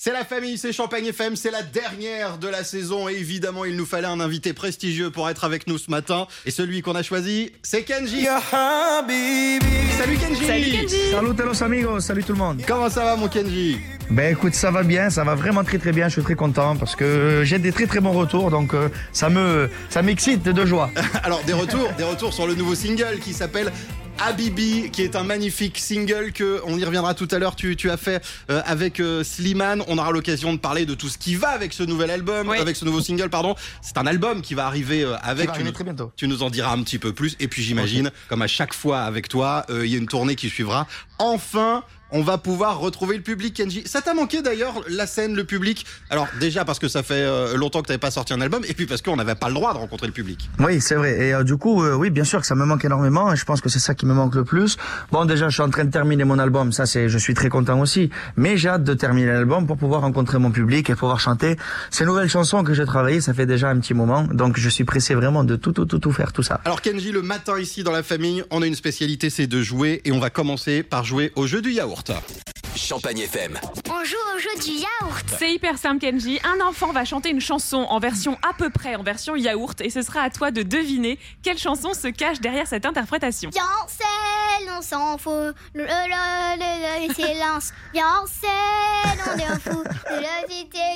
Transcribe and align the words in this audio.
C'est 0.00 0.12
la 0.12 0.24
famille, 0.24 0.56
c'est 0.58 0.72
Champagne 0.72 1.06
FM, 1.06 1.34
c'est 1.34 1.50
la 1.50 1.64
dernière 1.64 2.38
de 2.38 2.46
la 2.46 2.62
saison 2.62 3.08
et 3.08 3.14
évidemment 3.14 3.64
il 3.64 3.74
nous 3.74 3.84
fallait 3.84 4.06
un 4.06 4.20
invité 4.20 4.52
prestigieux 4.52 5.10
pour 5.10 5.28
être 5.28 5.42
avec 5.42 5.66
nous 5.66 5.76
ce 5.76 5.90
matin 5.90 6.28
et 6.46 6.52
celui 6.52 6.82
qu'on 6.82 6.94
a 6.94 7.02
choisi 7.02 7.50
c'est 7.64 7.82
Kenji. 7.82 8.24
Salut 8.24 10.16
Kenji. 10.16 10.46
Salut 10.46 10.70
Kenji. 10.70 11.10
Salut 11.10 11.34
los 11.44 11.64
amigos, 11.64 11.98
salut 11.98 12.22
tout 12.22 12.34
le 12.34 12.38
monde. 12.38 12.62
Comment 12.64 12.88
ça 12.88 13.02
va 13.02 13.16
mon 13.16 13.26
Kenji? 13.26 13.78
Ben 14.08 14.32
écoute, 14.32 14.54
ça 14.54 14.70
va 14.70 14.84
bien, 14.84 15.10
ça 15.10 15.24
va 15.24 15.34
vraiment 15.34 15.64
très 15.64 15.78
très 15.78 15.90
bien, 15.90 16.06
je 16.06 16.12
suis 16.12 16.22
très 16.22 16.36
content 16.36 16.76
parce 16.76 16.94
que 16.94 17.42
j'ai 17.44 17.58
des 17.58 17.72
très 17.72 17.88
très 17.88 17.98
bons 17.98 18.12
retours 18.12 18.52
donc 18.52 18.74
euh, 18.74 18.90
ça 19.12 19.28
me 19.30 19.68
ça 19.90 20.02
m'excite 20.02 20.44
de 20.44 20.64
joie. 20.64 20.92
Alors 21.24 21.42
des 21.42 21.54
retours, 21.54 21.90
des 21.98 22.04
retours 22.04 22.32
sur 22.32 22.46
le 22.46 22.54
nouveau 22.54 22.76
single 22.76 23.18
qui 23.20 23.32
s'appelle 23.32 23.72
Habibi, 24.20 24.90
qui 24.90 25.02
est 25.02 25.14
un 25.16 25.22
magnifique 25.22 25.78
single 25.78 26.32
que 26.32 26.60
on 26.64 26.76
y 26.76 26.84
reviendra 26.84 27.14
tout 27.14 27.28
à 27.30 27.38
l'heure. 27.38 27.54
Tu, 27.54 27.76
tu 27.76 27.90
as 27.90 27.96
fait 27.96 28.22
euh, 28.50 28.60
avec 28.66 29.00
euh, 29.00 29.22
Slimane. 29.22 29.82
On 29.86 29.96
aura 29.98 30.10
l'occasion 30.10 30.52
de 30.52 30.58
parler 30.58 30.86
de 30.86 30.94
tout 30.94 31.08
ce 31.08 31.18
qui 31.18 31.36
va 31.36 31.50
avec 31.50 31.72
ce 31.72 31.82
nouvel 31.84 32.10
album, 32.10 32.48
Oui. 32.48 32.58
avec 32.58 32.76
ce 32.76 32.84
nouveau 32.84 33.00
single, 33.00 33.30
pardon. 33.30 33.54
C'est 33.80 33.96
un 33.96 34.06
album 34.06 34.42
qui 34.42 34.54
va 34.54 34.66
arriver 34.66 35.02
euh, 35.04 35.16
avec. 35.22 35.42
Qui 35.42 35.46
va 35.46 35.52
tu, 35.52 35.56
arriver 35.56 35.64
nous, 35.70 35.72
très 35.74 35.84
bientôt. 35.84 36.12
tu 36.16 36.26
nous 36.28 36.42
en 36.42 36.50
diras 36.50 36.72
un 36.72 36.82
petit 36.82 36.98
peu 36.98 37.12
plus. 37.12 37.36
Et 37.40 37.48
puis 37.48 37.62
j'imagine, 37.62 38.10
comme 38.28 38.42
à 38.42 38.48
chaque 38.48 38.74
fois 38.74 39.00
avec 39.02 39.28
toi, 39.28 39.64
euh, 39.70 39.86
il 39.86 39.92
y 39.92 39.94
a 39.94 39.98
une 39.98 40.08
tournée 40.08 40.34
qui 40.34 40.48
suivra. 40.50 40.86
Enfin. 41.18 41.84
On 42.10 42.22
va 42.22 42.38
pouvoir 42.38 42.78
retrouver 42.78 43.16
le 43.16 43.22
public, 43.22 43.54
Kenji. 43.54 43.82
Ça 43.84 44.00
t'a 44.00 44.14
manqué 44.14 44.40
d'ailleurs 44.40 44.82
la 44.88 45.06
scène, 45.06 45.34
le 45.34 45.44
public? 45.44 45.84
Alors 46.08 46.26
déjà 46.40 46.64
parce 46.64 46.78
que 46.78 46.88
ça 46.88 47.02
fait 47.02 47.14
euh, 47.14 47.56
longtemps 47.56 47.82
que 47.82 47.88
t'avais 47.88 47.98
pas 47.98 48.10
sorti 48.10 48.32
un 48.32 48.40
album, 48.40 48.62
et 48.66 48.72
puis 48.72 48.86
parce 48.86 49.02
qu'on 49.02 49.16
n'avait 49.16 49.34
pas 49.34 49.48
le 49.48 49.54
droit 49.54 49.74
de 49.74 49.78
rencontrer 49.78 50.06
le 50.06 50.12
public. 50.14 50.48
Oui, 50.58 50.80
c'est 50.80 50.94
vrai. 50.94 51.26
Et 51.26 51.34
euh, 51.34 51.44
du 51.44 51.56
coup, 51.56 51.82
euh, 51.82 51.94
oui, 51.94 52.08
bien 52.08 52.24
sûr 52.24 52.40
que 52.40 52.46
ça 52.46 52.54
me 52.54 52.64
manque 52.64 52.84
énormément. 52.84 53.32
Et 53.32 53.36
je 53.36 53.44
pense 53.44 53.60
que 53.60 53.68
c'est 53.68 53.78
ça 53.78 53.94
qui 53.94 54.06
me 54.06 54.14
manque 54.14 54.34
le 54.34 54.44
plus. 54.44 54.78
Bon, 55.12 55.26
déjà, 55.26 55.48
je 55.48 55.54
suis 55.54 55.62
en 55.62 55.70
train 55.70 55.84
de 55.84 55.90
terminer 55.90 56.24
mon 56.24 56.38
album. 56.38 56.72
Ça, 56.72 56.86
c'est, 56.86 57.08
je 57.10 57.18
suis 57.18 57.34
très 57.34 57.50
content 57.50 57.78
aussi. 57.80 58.10
Mais 58.36 58.56
j'ai 58.56 58.70
hâte 58.70 58.84
de 58.84 58.94
terminer 58.94 59.32
l'album 59.32 59.66
pour 59.66 59.76
pouvoir 59.76 60.00
rencontrer 60.00 60.38
mon 60.38 60.50
public 60.50 60.88
et 60.88 60.94
pouvoir 60.94 61.20
chanter 61.20 61.56
ces 61.90 62.06
nouvelles 62.06 62.30
chansons 62.30 62.64
que 62.64 62.72
j'ai 62.72 62.86
travaillées. 62.86 63.20
Ça 63.20 63.34
fait 63.34 63.46
déjà 63.46 63.68
un 63.68 63.78
petit 63.80 63.92
moment. 63.94 64.22
Donc, 64.32 64.58
je 64.58 64.68
suis 64.70 64.84
pressé 64.84 65.14
vraiment 65.14 65.44
de 65.44 65.56
tout, 65.56 65.72
tout, 65.72 65.84
tout, 65.84 65.98
tout 65.98 66.12
faire, 66.12 66.32
tout 66.32 66.42
ça. 66.42 66.60
Alors 66.64 66.80
Kenji, 66.80 67.12
le 67.12 67.22
matin 67.22 67.58
ici 67.58 67.82
dans 67.82 67.92
la 67.92 68.02
famille, 68.02 68.44
on 68.50 68.62
a 68.62 68.66
une 68.66 68.74
spécialité, 68.74 69.28
c'est 69.28 69.46
de 69.46 69.60
jouer 69.62 70.00
et 70.04 70.12
on 70.12 70.20
va 70.20 70.30
commencer 70.30 70.82
par 70.82 71.04
jouer 71.04 71.32
au 71.36 71.46
jeu 71.46 71.60
du 71.60 71.72
yaourt. 71.72 71.97
Champagne 72.76 73.18
FM. 73.18 73.58
On 73.90 74.04
joue 74.04 74.16
au 74.34 74.38
jeu 74.38 74.48
du 74.64 74.70
yaourt. 74.78 75.24
C'est 75.38 75.52
hyper 75.52 75.76
simple, 75.78 75.98
Kenji. 76.00 76.38
Un 76.44 76.64
enfant 76.64 76.92
va 76.92 77.04
chanter 77.04 77.30
une 77.30 77.40
chanson 77.40 77.78
en 77.88 77.98
version 77.98 78.38
à 78.48 78.54
peu 78.56 78.70
près, 78.70 78.94
en 78.94 79.02
version 79.02 79.34
yaourt, 79.34 79.80
et 79.80 79.90
ce 79.90 80.02
sera 80.02 80.20
à 80.22 80.30
toi 80.30 80.50
de 80.50 80.62
deviner 80.62 81.18
quelle 81.42 81.58
chanson 81.58 81.92
se 81.94 82.08
cache 82.08 82.40
derrière 82.40 82.66
cette 82.68 82.86
interprétation. 82.86 83.50
Yancel, 83.52 84.72
on 84.78 84.80
s'en 84.82 85.18
fout. 85.18 85.32
Le, 85.74 85.82
le, 85.82 85.86
le, 85.86 87.08
le 87.08 87.14
silence. 87.14 87.72
Yancel, 87.94 88.48
on 89.34 89.38
est 89.38 89.60
fou 89.60 89.82
de 89.82 90.14
la 90.14 90.46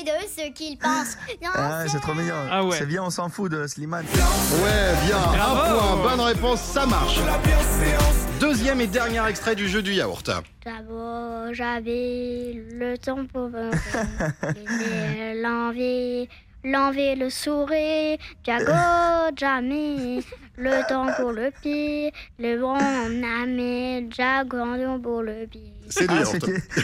de 0.03 0.27
ce 0.29 0.51
qu'il 0.53 0.79
pense. 0.79 1.17
Ah, 1.55 1.85
c'est 1.89 2.01
trop 2.01 2.15
mignon. 2.15 2.35
Ah 2.51 2.65
ouais. 2.65 2.77
C'est 2.79 2.87
bien, 2.87 3.03
on 3.03 3.11
s'en 3.11 3.29
fout 3.29 3.51
de 3.51 3.67
Slimane. 3.67 4.07
Ouais, 4.07 5.07
bien, 5.07 5.19
Bravo. 5.19 5.61
un 5.61 5.97
point, 5.97 6.11
bonne 6.11 6.21
réponse, 6.21 6.61
ça 6.61 6.87
marche. 6.87 7.17
Deuxième 8.43 8.81
et 8.81 8.89
dernier 8.89 9.25
extrait 9.29 9.55
du 9.55 9.69
jeu 9.69 9.83
du 9.83 9.93
yaourt. 9.93 10.29
D'abord, 10.65 11.55
j'avais 11.55 12.61
le 12.73 12.99
temps 12.99 13.25
pour 13.25 13.49
l'envie. 15.43 16.29
L'envie, 16.65 17.15
le 17.15 17.31
sourire, 17.31 18.19
Jago, 18.45 18.73
jamais, 19.37 20.23
le 20.57 20.89
temps 20.89 21.07
pour 21.17 21.31
le 21.31 21.53
pied, 21.63 22.13
le 22.41 22.59
bon 22.59 22.75
ami, 22.75 24.09
Jago 24.11 24.59
pour 25.01 25.23
le 25.23 25.47
pied. 25.47 25.73
C'est 25.89 26.07
Ah, 26.09 26.25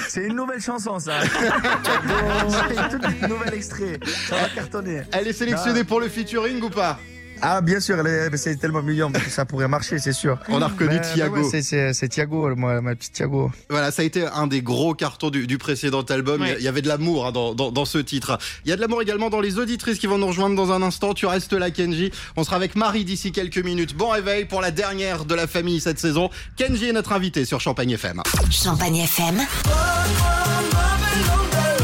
c'est, 0.09 0.27
une 0.27 0.36
nouvelle 0.36 0.61
chanson, 0.61 1.01
ça. 1.01 1.20
c'est 1.23 2.98
tout 2.98 3.05
un 3.05 3.29
nouvel 3.29 3.55
extrait. 3.55 3.98
Ça 4.29 4.36
va 4.36 4.48
cartonner. 4.48 5.03
Elle 5.12 5.27
est 5.27 5.33
sélectionnée 5.33 5.83
pour 5.83 5.98
le 5.98 6.09
featuring 6.09 6.62
ou 6.62 6.70
pas? 6.70 7.01
Ah, 7.42 7.61
bien 7.61 7.81
sûr, 7.81 7.98
elle 8.00 8.06
est- 8.34 8.36
c'est 8.36 8.56
tellement 8.56 8.83
mignon 8.83 9.11
parce 9.12 9.25
que 9.25 9.31
ça 9.31 9.44
pourrait 9.44 9.69
marcher, 9.69 9.98
c'est 9.98 10.13
sûr. 10.13 10.39
On 10.48 10.61
a 10.61 10.67
reconnu 10.68 10.96
Mais- 10.96 11.01
Thiago. 11.14 11.36
ouais, 11.36 11.48
c'est, 11.51 11.63
c'est, 11.63 11.92
c'est 11.92 12.08
Thiago, 12.08 12.55
moi, 12.57 12.80
ma 12.80 12.95
petite 12.95 13.13
Thiago. 13.13 13.51
Voilà, 13.70 13.90
ça 13.90 14.02
a 14.02 14.05
été 14.05 14.27
un 14.27 14.46
des 14.46 14.61
gros 14.63 14.95
cartons 14.95 15.30
du, 15.30 15.46
du 15.46 15.58
précédent 15.58 16.02
album. 16.02 16.40
Il 16.42 16.46
y 16.46 16.51
a- 16.51 16.52
Ouais. 16.55 16.57
il 16.61 16.64
y 16.64 16.68
avait 16.68 16.83
de 16.83 16.89
l'amour 16.89 17.27
hein, 17.27 17.33
dans, 17.33 17.55
dans, 17.55 17.70
dans 17.70 17.85
ce 17.85 17.98
titre. 17.98 18.39
Il 18.64 18.70
y 18.70 18.73
a 18.73 18.77
de 18.77 18.80
l'amour 18.80 19.02
également 19.02 19.30
dans 19.30 19.40
les 19.40 19.58
auditrices 19.58 19.98
qui 19.98 20.07
vont 20.07 20.18
nous 20.18 20.27
rejoindre 20.27 20.57
dans 20.57 20.73
un 20.73 20.83
instant. 20.83 21.14
Tu 21.14 21.27
restes 21.27 21.52
là, 21.52 21.70
Kenji. 21.70 22.11
On 22.36 22.45
sera 22.45 22.57
avec 22.57 22.74
Marie 22.77 23.05
d'ici 23.05 23.33
quelques 23.33 23.58
minutes. 23.58 23.95
Bon 23.96 24.08
réveil 24.08 24.45
pour 24.45 24.61
la 24.61 24.70
dernière 24.70 25.24
de 25.24 25.34
la 25.34 25.46
famille 25.46 25.80
cette 25.80 25.98
saison. 25.98 26.30
Kenji 26.57 26.86
est 26.89 26.92
notre 26.92 27.13
invité 27.13 27.45
sur 27.45 27.61
Champagne 27.61 27.90
FM. 27.90 28.23
Champagne 28.51 28.96
FM, 28.96 29.40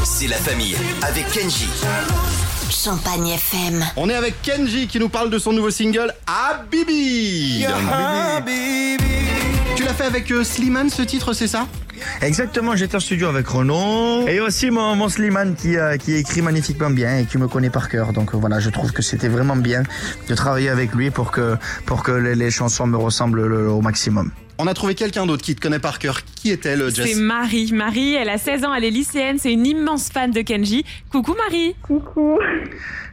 C'est 0.05 0.27
la 0.29 0.37
famille 0.37 0.77
avec 1.03 1.27
Kenji. 1.31 1.69
Champagne 2.71 3.29
FM, 3.29 3.85
On 3.97 4.09
est 4.09 4.15
avec 4.15 4.41
Kenji 4.43 4.87
qui 4.89 4.99
nous 4.99 5.09
parle 5.09 5.31
de 5.31 5.39
son 5.39 5.53
nouveau 5.53 5.71
single 5.71 6.13
Habibi. 6.27 7.65
Tu 9.77 9.83
l'as 9.85 9.95
fait 9.95 10.05
avec 10.05 10.31
euh, 10.33 10.43
Slimane 10.45 10.91
ce 10.91 11.03
titre, 11.03 11.33
c'est 11.33 11.47
ça? 11.47 11.67
Exactement, 12.21 12.75
j'étais 12.75 12.97
en 12.97 13.01
studio 13.01 13.29
avec 13.29 13.47
Renaud 13.47 14.27
et 14.27 14.41
aussi 14.41 14.71
mon, 14.71 14.97
mon 14.97 15.09
Slimane 15.09 15.55
qui, 15.55 15.77
euh, 15.77 15.97
qui 15.97 16.15
écrit 16.15 16.43
magnifiquement 16.43 16.91
bien 16.91 17.19
et 17.19 17.25
qui 17.27 17.39
me 17.39 17.49
connaît 17.49 17.71
par 17.71 17.89
cœur. 17.89 18.13
Donc 18.13 18.35
euh, 18.35 18.39
voilà, 18.39 18.61
je 18.61 18.71
trouve 18.71 18.93
que 18.93 19.03
c'était 19.03 19.29
vraiment 19.29 19.57
bien 19.57 19.83
de 20.29 20.35
travailler 20.35 20.69
avec 20.69 20.95
lui 20.95 21.11
pour 21.11 21.31
que, 21.31 21.57
pour 21.87 22.03
que 22.03 22.13
les, 22.13 22.35
les 22.35 22.51
chansons 22.51 22.87
me 22.87 22.97
ressemblent 22.97 23.47
le- 23.47 23.71
au 23.71 23.81
maximum. 23.81 24.31
On 24.59 24.69
a 24.69 24.75
trouvé 24.75 24.95
quelqu'un 24.95 25.27
d'autre 25.27 25.43
qui 25.43 25.57
te 25.57 25.61
connaît 25.61 25.81
par 25.81 25.99
cœur. 25.99 26.21
Qui 26.37 26.51
est-elle, 26.53 26.85
C'est 26.95 27.03
Jess 27.07 27.17
Marie. 27.17 27.73
Marie, 27.73 28.15
elle 28.15 28.29
a 28.29 28.39
16 28.39 28.65
ans, 28.65 28.73
elle 28.73 28.85
est 28.85 28.91
lycéenne, 28.91 29.37
c'est 29.39 29.53
une 29.53 29.67
immense 29.67 30.11
fan 30.11 30.31
de 30.31 30.43
Kenji. 30.43 30.85
Coucou 31.11 31.35
Marie. 31.35 31.75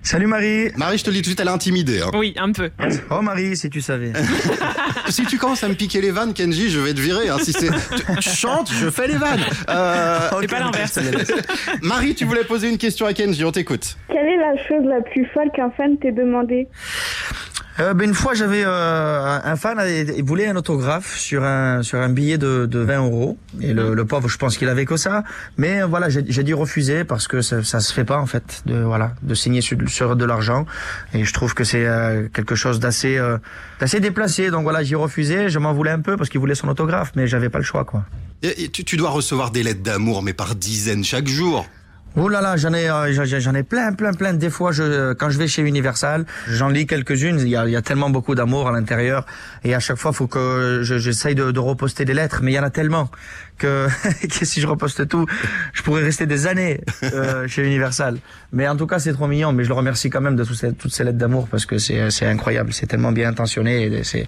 Salut 0.03 0.27
Marie 0.27 0.69
Marie, 0.77 0.97
je 0.99 1.03
te 1.03 1.09
le 1.09 1.15
dis 1.15 1.21
tout 1.21 1.29
de 1.29 1.29
suite, 1.29 1.39
elle 1.39 1.47
est 1.47 1.51
intimidée. 1.51 2.01
hein. 2.01 2.11
Oui, 2.13 2.33
un 2.37 2.51
peu. 2.51 2.69
Oh 3.09 3.21
Marie, 3.21 3.55
si 3.57 3.69
tu 3.71 3.81
savais. 3.81 4.13
si 5.09 5.25
tu 5.25 5.37
commences 5.39 5.63
à 5.63 5.67
me 5.69 5.73
piquer 5.73 5.99
les 6.01 6.11
vannes, 6.11 6.33
Kenji, 6.35 6.69
je 6.69 6.79
vais 6.79 6.93
te 6.93 6.99
virer. 7.01 7.29
hein. 7.29 7.37
Si 7.41 7.53
c'est, 7.53 7.69
tu, 7.69 8.03
tu 8.19 8.29
chantes, 8.29 8.71
je 8.71 8.89
fais 8.91 9.07
les 9.07 9.15
vannes. 9.17 9.41
Euh, 9.69 10.29
C'est 10.41 10.47
pas 10.47 10.59
l'inverse. 10.59 10.99
Marie, 11.81 12.13
tu 12.13 12.25
voulais 12.25 12.43
poser 12.43 12.69
une 12.69 12.77
question 12.77 13.07
à 13.07 13.13
Kenji, 13.13 13.43
on 13.45 13.51
t'écoute. 13.51 13.97
Quelle 14.09 14.27
est 14.27 14.37
la 14.37 14.57
chose 14.67 14.85
la 14.85 15.01
plus 15.01 15.25
folle 15.33 15.49
qu'un 15.55 15.71
fan 15.71 15.97
t'ait 15.99 16.11
demandé? 16.11 16.67
Euh, 17.79 17.93
ben 17.93 18.09
une 18.09 18.13
fois, 18.13 18.33
j'avais 18.33 18.63
euh, 18.65 19.39
un 19.43 19.55
fan, 19.55 19.79
il 19.87 20.23
voulait 20.23 20.47
un 20.47 20.55
autographe 20.55 21.17
sur 21.17 21.43
un 21.43 21.83
sur 21.83 21.99
un 21.99 22.09
billet 22.09 22.37
de, 22.37 22.65
de 22.65 22.79
20 22.79 23.05
euros. 23.05 23.37
Et 23.61 23.73
le, 23.73 23.93
le 23.93 24.05
pauvre, 24.05 24.27
je 24.27 24.37
pense 24.37 24.57
qu'il 24.57 24.67
avait 24.67 24.85
que 24.85 24.97
ça. 24.97 25.23
Mais 25.57 25.81
euh, 25.81 25.87
voilà, 25.87 26.09
j'ai 26.09 26.43
dû 26.43 26.53
refuser 26.53 27.03
parce 27.03 27.27
que 27.27 27.41
ça, 27.41 27.63
ça 27.63 27.79
se 27.79 27.93
fait 27.93 28.03
pas 28.03 28.17
en 28.17 28.25
fait 28.25 28.63
de 28.65 28.81
voilà 28.81 29.13
de 29.23 29.33
signer 29.35 29.61
sur, 29.61 29.77
sur 29.87 30.15
de 30.15 30.25
l'argent. 30.25 30.65
Et 31.13 31.23
je 31.23 31.33
trouve 31.33 31.53
que 31.53 31.63
c'est 31.63 31.85
euh, 31.85 32.27
quelque 32.33 32.55
chose 32.55 32.79
d'assez 32.79 33.17
euh, 33.17 33.37
d'assez 33.79 33.99
déplacé. 33.99 34.51
Donc 34.51 34.63
voilà, 34.63 34.83
j'ai 34.83 34.95
refusé. 34.95 35.49
Je 35.49 35.59
m'en 35.59 35.73
voulais 35.73 35.91
un 35.91 36.01
peu 36.01 36.17
parce 36.17 36.29
qu'il 36.29 36.39
voulait 36.39 36.55
son 36.55 36.67
autographe, 36.67 37.11
mais 37.15 37.27
j'avais 37.27 37.49
pas 37.49 37.59
le 37.59 37.63
choix 37.63 37.85
quoi. 37.85 38.03
Et 38.43 38.69
tu, 38.69 38.83
tu 38.83 38.97
dois 38.97 39.11
recevoir 39.11 39.51
des 39.51 39.61
lettres 39.61 39.83
d'amour, 39.83 40.23
mais 40.23 40.33
par 40.33 40.55
dizaines 40.55 41.03
chaque 41.03 41.27
jour. 41.27 41.67
Oh 42.17 42.27
là 42.27 42.41
là, 42.41 42.57
j'en 42.57 42.73
ai, 42.73 42.89
euh, 42.89 43.13
j'en- 43.23 43.55
ai 43.55 43.63
plein, 43.63 43.93
plein, 43.93 44.11
plein. 44.11 44.33
Des 44.33 44.49
fois, 44.49 44.73
je, 44.73 45.13
quand 45.13 45.29
je 45.29 45.37
vais 45.37 45.47
chez 45.47 45.61
Universal, 45.61 46.25
j'en 46.49 46.67
lis 46.67 46.85
quelques-unes. 46.85 47.39
Il 47.39 47.47
y 47.47 47.55
a, 47.55 47.81
tellement 47.81 48.09
beaucoup 48.09 48.35
d'amour 48.35 48.67
à 48.67 48.73
l'intérieur, 48.73 49.25
et 49.63 49.73
à 49.73 49.79
chaque 49.79 49.95
fois, 49.95 50.11
faut 50.11 50.27
que 50.27 50.81
je- 50.83 50.97
j'essaye 50.97 51.35
de, 51.35 51.57
reposter 51.57 52.03
des 52.03 52.13
lettres. 52.13 52.41
Mais 52.43 52.51
il 52.51 52.55
y 52.55 52.59
en 52.59 52.63
a 52.63 52.69
tellement 52.69 53.09
que, 53.57 53.87
si 54.29 54.59
je 54.59 54.67
reposte 54.67 55.07
tout, 55.07 55.25
je 55.71 55.83
pourrais 55.83 56.03
rester 56.03 56.25
des 56.25 56.47
années 56.47 56.81
euh, 57.03 57.47
chez 57.47 57.65
Universal. 57.65 58.17
Mais 58.51 58.67
en 58.67 58.75
tout 58.75 58.87
cas, 58.87 58.99
c'est 58.99 59.13
trop 59.13 59.27
mignon. 59.27 59.53
Mais 59.53 59.63
je 59.63 59.69
le 59.69 59.75
remercie 59.75 60.09
quand 60.09 60.21
même 60.21 60.35
de 60.35 60.43
toutes 60.43 60.91
ces, 60.91 61.03
lettres 61.05 61.17
d'amour 61.17 61.47
parce 61.47 61.65
que 61.65 61.77
c'est, 61.77 62.25
incroyable. 62.25 62.73
C'est 62.73 62.87
tellement 62.87 63.13
bien 63.13 63.29
intentionné. 63.29 64.01
C'est, 64.03 64.27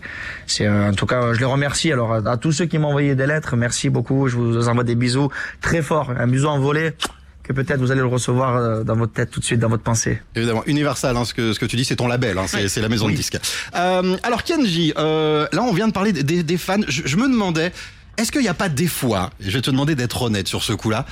euh, 0.61 0.91
en 0.91 0.94
tout 0.94 1.05
cas, 1.05 1.33
je 1.33 1.39
les 1.39 1.45
remercie. 1.45 1.91
Alors, 1.91 2.25
à, 2.25 2.38
tous 2.38 2.53
ceux 2.53 2.65
qui 2.65 2.77
m'ont 2.77 2.89
envoyé 2.89 3.13
des 3.15 3.27
lettres, 3.27 3.57
merci 3.57 3.89
beaucoup. 3.89 4.29
Je 4.29 4.38
vous 4.38 4.69
envoie 4.69 4.85
des 4.85 4.95
bisous 4.95 5.29
très 5.59 5.81
forts, 5.81 6.13
un 6.17 6.27
bisou 6.27 6.47
en 6.47 6.59
volée 6.59 6.94
que 7.43 7.51
peut-être 7.53 7.79
vous 7.79 7.91
allez 7.91 8.01
le 8.01 8.07
recevoir 8.07 8.55
euh, 8.55 8.83
dans 8.83 8.95
votre 8.95 9.12
tête 9.13 9.29
tout 9.29 9.39
de 9.41 9.45
suite, 9.45 9.59
dans 9.59 9.68
votre 9.69 9.83
pensée. 9.83 10.21
Évidemment, 10.35 10.63
Universal, 10.65 11.18
hein, 11.18 11.25
ce, 11.25 11.33
que, 11.33 11.51
ce 11.53 11.59
que 11.59 11.65
tu 11.65 11.75
dis, 11.75 11.83
c'est 11.85 11.97
ton 11.97 12.07
label, 12.07 12.38
hein, 12.38 12.45
c'est 12.47 12.69
c'est 12.69 12.81
la 12.81 12.89
maison 12.89 13.07
de 13.09 13.13
disques. 13.13 13.38
Euh, 13.75 14.15
alors 14.23 14.44
Kenji, 14.44 14.94
euh, 14.97 15.45
là 15.51 15.62
on 15.63 15.73
vient 15.73 15.88
de 15.88 15.94
parler 15.94 16.13
des, 16.13 16.41
des- 16.44 16.57
fans. 16.57 16.77
Je, 16.88 17.01
je 17.06 17.18
me 17.18 17.27
demandais, 17.27 17.73
est-ce 18.18 18.31
qu'il 18.31 18.41
n'y 18.41 18.47
a 18.47 18.53
pas 18.53 18.69
des 18.69 18.88
fois, 18.88 19.29
et 19.41 19.50
je 19.50 19.57
vais 19.57 19.62
te 19.62 19.69
demander 19.71 19.95
d'être 19.95 20.21
honnête 20.21 20.47
sur 20.47 20.63
ce 20.63 20.71
coup-là, 20.73 21.06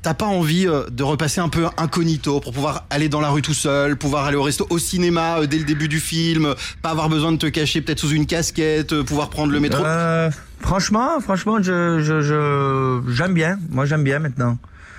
t'as 0.00 0.14
pas 0.14 0.26
envie 0.26 0.66
euh, 0.66 0.84
de 0.90 1.02
repasser 1.02 1.40
un 1.40 1.48
peu 1.50 1.66
incognito 1.76 2.40
pour 2.40 2.52
pouvoir 2.52 2.86
aller 2.90 3.08
dans 3.08 3.20
la 3.20 3.28
rue 3.30 3.42
tout 3.42 3.54
seul, 3.54 3.96
pouvoir 3.96 4.24
aller 4.24 4.36
au 4.36 4.42
resto, 4.42 4.66
au 4.70 4.78
cinéma 4.78 5.40
euh, 5.40 5.46
dès 5.46 5.58
le 5.58 5.64
début 5.64 5.88
du 5.88 6.00
film, 6.00 6.54
pas 6.82 6.90
avoir 6.90 7.08
besoin 7.10 7.32
de 7.32 7.38
te 7.38 7.46
cacher 7.46 7.80
peut-être 7.82 8.00
sous 8.00 8.10
une 8.10 8.26
casquette, 8.26 9.02
pouvoir 9.02 9.28
prendre 9.30 9.52
le 9.52 9.60
métro? 9.60 9.84
Euh, 9.84 10.30
franchement, 10.60 11.20
franchement, 11.20 11.56
je, 11.62 12.00
je, 12.02 12.20
je, 12.22 13.12
j'aime 13.12 13.34
bien. 13.34 13.58
Moi, 13.70 13.84
j'aime 13.86 14.04
bien 14.04 14.18
maintenant. 14.18 14.56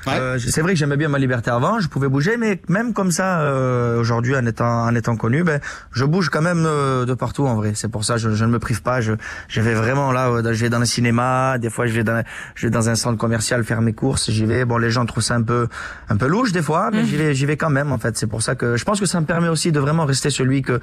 Ouais. 0.07 0.13
Euh, 0.19 0.37
c'est 0.39 0.61
vrai 0.61 0.73
que 0.73 0.79
j'aimais 0.79 0.97
bien 0.97 1.07
ma 1.09 1.17
liberté 1.17 1.49
avant, 1.49 1.79
je 1.79 1.87
pouvais 1.87 2.07
bouger, 2.07 2.37
mais 2.37 2.61
même 2.67 2.93
comme 2.93 3.11
ça, 3.11 3.39
euh, 3.41 3.99
aujourd'hui, 3.99 4.35
en 4.35 4.45
étant 4.45 4.85
en 4.85 4.93
étant 4.93 5.15
connu, 5.15 5.43
ben, 5.43 5.59
je 5.91 6.05
bouge 6.05 6.29
quand 6.29 6.41
même 6.41 6.65
euh, 6.65 7.05
de 7.05 7.13
partout 7.13 7.45
en 7.47 7.55
vrai. 7.55 7.71
C'est 7.75 7.89
pour 7.89 8.05
ça, 8.05 8.17
je, 8.17 8.31
je 8.31 8.45
ne 8.45 8.51
me 8.51 8.59
prive 8.59 8.81
pas. 8.81 9.01
Je, 9.01 9.13
je 9.47 9.61
vais 9.61 9.73
vraiment 9.73 10.11
là, 10.11 10.29
euh, 10.29 10.53
je 10.53 10.61
vais 10.61 10.69
dans 10.69 10.79
le 10.79 10.85
cinéma, 10.85 11.57
des 11.57 11.69
fois 11.69 11.87
je 11.87 11.93
vais 11.93 12.03
dans, 12.03 12.23
je 12.55 12.67
vais 12.67 12.71
dans 12.71 12.89
un 12.89 12.95
centre 12.95 13.17
commercial 13.17 13.63
faire 13.63 13.81
mes 13.81 13.93
courses. 13.93 14.29
J'y 14.29 14.45
vais. 14.45 14.65
Bon, 14.65 14.77
les 14.77 14.91
gens 14.91 15.05
trouvent 15.05 15.23
ça 15.23 15.35
un 15.35 15.43
peu, 15.43 15.67
un 16.09 16.17
peu 16.17 16.27
louche 16.27 16.51
des 16.51 16.61
fois, 16.61 16.89
mais 16.91 17.05
j'y 17.05 17.17
vais, 17.17 17.33
j'y 17.33 17.45
vais 17.45 17.57
quand 17.57 17.69
même. 17.69 17.91
En 17.91 17.97
fait, 17.97 18.17
c'est 18.17 18.27
pour 18.27 18.41
ça 18.41 18.55
que 18.55 18.77
je 18.77 18.85
pense 18.85 18.99
que 18.99 19.05
ça 19.05 19.19
me 19.19 19.25
permet 19.25 19.47
aussi 19.47 19.71
de 19.71 19.79
vraiment 19.79 20.05
rester 20.05 20.29
celui 20.29 20.61
que 20.61 20.79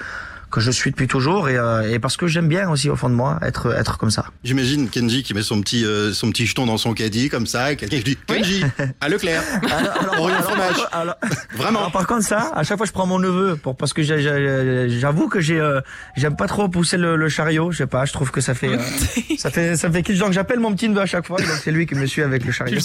que 0.53 0.61
je 0.61 0.71
suis 0.71 0.91
depuis 0.93 1.09
toujours 1.09 1.49
et, 1.49 1.57
euh, 1.57 1.91
et 1.91 1.99
parce 1.99 2.17
que 2.17 2.27
j'aime 2.29 2.47
bien 2.47 2.69
aussi 2.71 2.89
au 2.91 2.95
fond 2.97 3.09
de 3.09 3.15
moi 3.15 3.39
être 3.43 3.73
être 3.75 3.99
comme 3.99 4.11
ça. 4.13 4.27
J'imagine 4.45 4.89
Kenji 4.89 5.23
qui 5.25 5.35
met 5.35 5.43
son 5.43 5.61
petit 5.61 5.85
euh, 5.85 6.13
son 6.13 6.31
petit 6.31 6.47
jeton 6.47 6.67
dans 6.67 6.77
son 6.79 6.95
caddie 6.95 7.29
comme 7.29 7.47
ça, 7.47 7.73
et 7.73 7.77
quelqu'un 7.77 7.97
qui 7.97 8.03
dit 8.05 8.19
Kenji 8.27 8.65
à 9.01 9.09
Leclerc. 9.09 9.43
Pour 10.17 10.29
une 10.29 10.37
fromage. 10.37 10.77
alors- 10.93 11.17
Vraiment. 11.57 11.81
Alors, 11.81 11.93
par 11.93 12.07
contre 12.07 12.23
ça, 12.25 12.53
à 12.55 12.63
chaque 12.63 12.77
fois 12.77 12.87
je 12.87 12.93
prends 12.93 13.07
mon 13.07 13.19
neveu 13.19 13.57
pour 13.57 13.77
parce 13.77 13.93
que 13.93 14.03
j'avoue 14.03 15.29
que 15.29 15.41
j'ai 15.41 15.59
euh, 15.59 15.81
j'aime 16.17 16.37
pas 16.37 16.47
trop 16.47 16.69
pousser 16.69 16.97
le, 16.99 17.17
le 17.17 17.29
chariot, 17.29 17.73
je 17.73 17.79
sais 17.79 17.87
pas, 17.87 18.05
je 18.05 18.13
trouve 18.13 18.31
que 18.31 18.41
ça 18.41 18.55
fait 18.55 18.69
euh, 18.69 18.79
ça 19.39 19.51
fait 19.51 19.77
ça 19.77 19.91
fait 19.91 20.03
kitsch 20.03 20.19
donc 20.19 20.33
j'appelle 20.33 20.61
mon 20.61 20.73
petit 20.75 20.89
neveu 20.89 21.01
à 21.01 21.07
chaque 21.07 21.27
fois 21.27 21.39
donc 21.39 21.49
c'est 21.63 21.71
lui 21.73 21.87
qui 21.87 21.95
me 21.95 22.07
suit 22.07 22.23
avec 22.23 22.45
le 22.45 22.53
chariot. 22.53 22.79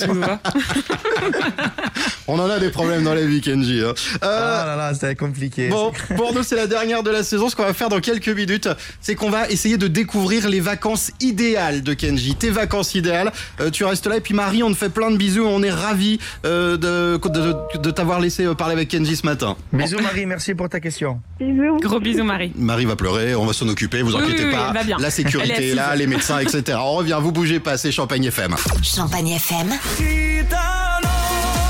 On 2.29 2.37
en 2.39 2.49
a 2.49 2.59
des 2.59 2.69
problèmes 2.69 3.03
dans 3.03 3.13
la 3.13 3.25
vie, 3.25 3.39
Kenji. 3.41 3.81
hein. 3.81 3.93
Euh, 4.23 4.61
Ah 4.61 4.65
là 4.65 4.75
là, 4.75 4.93
c'était 4.93 5.15
compliqué. 5.15 5.69
Bon, 5.69 5.93
pour 6.17 6.33
nous, 6.33 6.43
c'est 6.43 6.57
la 6.57 6.67
dernière 6.67 7.01
de 7.01 7.09
la 7.09 7.23
saison. 7.23 7.47
Ce 7.57 7.63
qu'on 7.63 7.67
va 7.69 7.73
faire 7.73 7.89
dans 7.89 7.99
quelques 8.01 8.29
minutes, 8.29 8.69
c'est 9.01 9.15
qu'on 9.15 9.31
va 9.31 9.49
essayer 9.49 9.77
de 9.77 9.87
découvrir 9.87 10.47
les 10.47 10.59
vacances 10.59 11.09
idéales 11.19 11.81
de 11.81 11.95
Kenji. 11.95 12.35
Tes 12.35 12.51
vacances 12.51 12.93
idéales. 12.93 13.31
Euh, 13.59 13.71
tu 13.71 13.83
restes 13.83 14.05
là. 14.05 14.17
Et 14.17 14.21
puis 14.21 14.35
Marie, 14.35 14.61
on 14.61 14.69
te 14.69 14.75
fait 14.77 14.89
plein 14.89 15.09
de 15.09 15.17
bisous. 15.17 15.43
On 15.43 15.63
est 15.63 15.71
ravis 15.71 16.19
euh, 16.45 16.77
de, 16.77 17.17
de, 17.29 17.79
de 17.79 17.89
t'avoir 17.89 18.19
laissé 18.19 18.45
euh, 18.45 18.53
parler 18.53 18.73
avec 18.73 18.89
Kenji 18.89 19.15
ce 19.15 19.25
matin. 19.25 19.57
Bisous 19.73 19.97
Marie, 20.03 20.27
merci 20.27 20.53
pour 20.53 20.69
ta 20.69 20.79
question. 20.79 21.19
Bisous. 21.39 21.77
Gros 21.81 21.99
bisous, 21.99 22.23
Marie. 22.23 22.51
Marie 22.55 22.85
va 22.85 22.95
pleurer, 22.95 23.33
on 23.33 23.47
va 23.47 23.53
s'en 23.53 23.67
occuper, 23.69 24.03
vous 24.03 24.13
Oui, 24.15 24.21
inquiétez 24.21 24.45
oui, 24.45 24.51
pas. 24.51 24.67
elle 24.69 24.77
va 24.77 24.83
bien. 24.83 24.97
La 24.99 25.09
sécurité 25.09 25.69
est 25.69 25.73
là, 25.73 25.95
les 25.95 26.05
médecins, 26.05 26.37
etc. 26.37 26.77
On 26.79 26.93
revient, 26.97 27.17
vous 27.19 27.31
bougez 27.31 27.59
pas, 27.59 27.75
c'est 27.77 27.91
Champagne 27.91 28.25
FM. 28.25 28.55
Champagne 28.83 29.29
FM, 29.29 29.73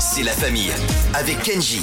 C'est 0.00 0.22
la 0.22 0.32
famille 0.32 0.70
avec 1.14 1.42
Kenji. 1.42 1.80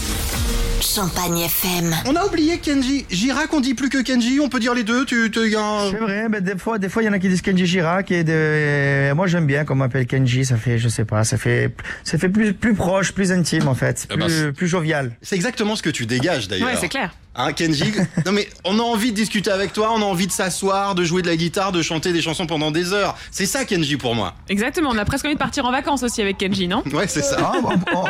Champagne 0.86 1.40
FM. 1.40 1.96
On 2.06 2.16
a 2.16 2.24
oublié 2.26 2.60
Kenji. 2.60 3.06
Girac, 3.10 3.52
on 3.54 3.60
dit 3.60 3.74
plus 3.74 3.90
que 3.90 4.02
Kenji, 4.04 4.40
on 4.40 4.50
peut 4.50 4.60
dire 4.60 4.74
les 4.76 4.84
deux. 4.84 5.04
Tu, 5.06 5.32
tu 5.32 5.50
y 5.50 5.56
a 5.56 5.62
un- 5.62 5.90
C'est 5.90 5.98
vrai, 5.98 6.28
mais 6.30 6.42
des 6.42 6.58
fois, 6.58 6.78
des 6.78 6.90
fois, 6.90 7.02
il 7.02 7.08
y 7.08 7.10
en 7.10 7.14
a 7.14 7.20
qui 7.20 7.28
disent 7.28 7.42
Kenji 7.42 7.66
Girac 7.66 8.12
et 8.12 8.24
de... 8.24 9.12
moi 9.14 9.26
j'aime 9.28 9.48
bien 9.48 9.66
qu'on 9.66 9.76
m'appelle 9.76 10.06
Kenji. 10.06 10.46
Ça 10.46 10.58
fait, 10.58 10.78
je 10.78 10.88
sais 10.88 11.04
pas, 11.06 11.24
ça 11.24 11.38
fait, 11.38 11.74
ça 12.04 12.18
fait 12.20 12.30
plus, 12.30 12.54
plus 12.54 12.76
proche, 12.76 13.14
plus 13.14 13.32
intime 13.32 13.68
en 13.68 13.74
fait, 13.76 14.08
Eh 14.12 14.16
ben, 14.16 14.26
plus, 14.28 14.34
c'est- 14.34 14.52
plus 14.52 14.68
jovial. 14.68 15.12
C'est 15.24 15.36
exactement 15.36 15.76
ce 15.76 15.82
que 15.82 15.90
tu 15.90 16.06
dégages 16.06 16.48
d'ailleurs. 16.48 16.68
Ouais, 16.70 16.76
c'est 16.80 16.90
clair. 16.90 17.14
Hein, 17.38 17.52
Kenji 17.52 17.92
Non 18.26 18.32
mais 18.32 18.48
on 18.64 18.80
a 18.80 18.82
envie 18.82 19.12
de 19.12 19.16
discuter 19.18 19.52
avec 19.52 19.74
toi, 19.74 19.92
on 19.94 20.02
a 20.02 20.06
envie 20.06 20.26
de 20.28 20.32
s'asseoir, 20.32 20.96
de 20.96 21.04
jouer 21.04 21.22
de 21.22 21.28
la 21.28 21.36
guitare, 21.36 21.74
de 21.74 21.82
chanter 21.82 22.14
des 22.14 22.22
chansons 22.22 22.46
pendant 22.48 22.72
des 22.72 22.94
heures. 22.94 23.18
C'est 23.30 23.46
ça 23.46 23.66
Kenji 23.66 23.98
pour 23.98 24.16
moi. 24.16 24.36
Exactement. 24.48 24.92
On 24.94 24.98
a 24.98 25.04
presque 25.04 25.26
envie 25.26 25.34
de 25.34 25.40
partir 25.40 25.66
en 25.66 25.72
vacances 25.72 26.04
aussi 26.04 26.22
avec 26.22 26.38
Kenji, 26.38 26.70
non? 26.70 26.82
Ouais, 26.94 27.08
c'est 27.10 27.22
ça. 27.24 27.36
Ah, 27.42 27.52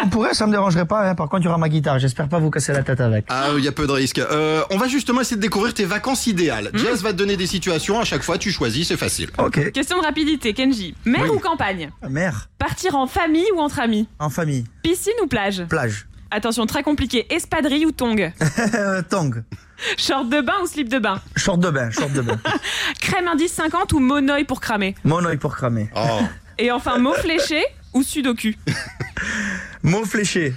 on 0.03 0.09
pourrait, 0.09 0.35
ça 0.35 0.45
me 0.45 0.51
dérangerait 0.51 0.85
pas. 0.85 1.09
Hein. 1.09 1.15
Par 1.15 1.27
contre, 1.27 1.41
il 1.41 1.45
y 1.45 1.47
aura 1.47 1.57
ma 1.57 1.69
guitare. 1.69 1.97
J'espère 1.97 2.27
pas 2.29 2.37
vous 2.37 2.51
casser 2.51 2.64
la 2.73 2.83
tête 2.83 3.01
avec. 3.01 3.25
Ah, 3.29 3.49
il 3.57 3.63
y 3.63 3.67
a 3.67 3.71
peu 3.71 3.87
de 3.87 3.91
risques. 3.91 4.19
Euh, 4.19 4.63
on 4.69 4.77
va 4.77 4.87
justement 4.87 5.21
essayer 5.21 5.37
de 5.37 5.41
découvrir 5.41 5.73
tes 5.73 5.85
vacances 5.85 6.27
idéales. 6.27 6.69
Jess 6.73 7.01
va 7.01 7.11
te 7.11 7.17
donner 7.17 7.37
des 7.37 7.47
situations, 7.47 7.99
à 7.99 8.03
chaque 8.05 8.23
fois 8.23 8.37
tu 8.37 8.51
choisis, 8.51 8.87
c'est 8.87 8.97
facile. 8.97 9.29
Ok. 9.37 9.71
Question 9.71 9.99
de 9.99 10.03
rapidité, 10.05 10.53
Kenji. 10.53 10.95
Mer 11.05 11.21
Oui. 11.23 11.29
ou 11.29 11.39
campagne 11.39 11.89
Mère, 12.09 12.49
Partir 12.59 12.95
en 12.95 13.07
famille 13.07 13.45
ou 13.55 13.59
entre 13.59 13.79
amis 13.79 14.07
en 14.19 14.29
famille, 14.29 14.65
Piscine 14.83 15.13
ou 15.23 15.27
plage 15.27 15.63
plage, 15.67 16.07
Attention, 16.31 16.65
très 16.65 16.83
compliqué. 16.83 17.25
Espadrille 17.33 17.85
ou 17.85 17.91
tong 17.91 18.31
tong, 19.09 19.43
Short 19.97 20.27
de 20.29 20.41
bain 20.41 20.53
ou 20.63 20.67
slip 20.67 20.89
de 20.89 20.99
bain 20.99 21.21
short 21.35 21.59
de 21.59 21.69
bain, 21.69 21.91
short 21.91 22.11
de 22.13 22.21
bain, 22.21 22.39
Crème 23.01 23.27
indice 23.27 23.53
50 23.53 23.93
ou 23.93 23.99
monoï 23.99 24.43
pour 24.45 24.59
cramer 24.61 24.95
mon 25.03 25.23
oeil 25.25 25.37
pour 25.37 25.55
cramer, 25.55 25.89
Oh. 25.95 26.21
Et 26.57 26.71
enfin, 26.71 26.97
mot 26.97 27.13
fléché 27.13 27.61
ou 27.95 28.03
sudoku 28.03 28.49
mot 29.83 30.03
fléché, 30.05 30.53